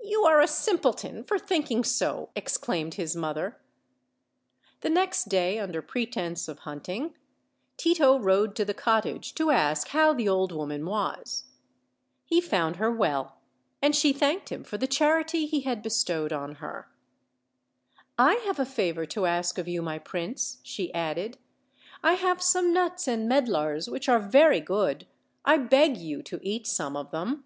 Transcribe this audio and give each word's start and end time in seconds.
"You 0.00 0.24
are 0.24 0.40
a 0.40 0.48
simpleton 0.48 1.24
for 1.24 1.38
thinking 1.38 1.84
so," 1.84 2.30
exclaimed 2.34 2.94
his 2.94 3.14
mother. 3.14 3.60
The 4.80 4.88
next 4.88 5.28
day, 5.28 5.58
under 5.58 5.82
pretense 5.82 6.48
of 6.48 6.60
hunting, 6.60 7.14
Tito 7.76 8.18
rode 8.18 8.56
to 8.56 8.64
the 8.64 8.72
cottage 8.72 9.34
to 9.34 9.50
ask 9.50 9.88
how 9.88 10.14
the 10.14 10.26
old 10.26 10.52
woman 10.52 10.86
was. 10.86 11.44
He 12.24 12.40
found 12.40 12.76
her 12.76 12.90
well, 12.90 13.40
and 13.82 13.94
she 13.94 14.14
thanked 14.14 14.48
him 14.50 14.64
for 14.64 14.78
the 14.78 14.86
charity 14.86 15.44
he 15.44 15.58
h:id 15.60 15.82
bestowed 15.82 16.32
on 16.32 16.54
her. 16.54 16.88
"I 18.16 18.36
have 18.46 18.58
a 18.58 18.64
favor 18.64 19.04
to 19.04 19.26
ask 19.26 19.58
of 19.58 19.68
you, 19.68 19.82
my 19.82 19.98
prince," 19.98 20.60
she 20.62 20.94
added; 20.94 21.36
"I 22.02 22.14
have 22.14 22.40
some 22.40 22.72
nuts 22.72 23.06
and 23.06 23.28
medlars 23.28 23.86
which 23.86 24.08
are 24.08 24.18
very 24.18 24.60
good; 24.60 25.06
I 25.44 25.58
beg 25.58 25.98
you 25.98 26.22
to 26.22 26.40
eat 26.42 26.66
some 26.66 26.96
of 26.96 27.10
them." 27.10 27.44